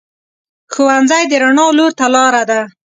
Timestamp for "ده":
2.49-2.59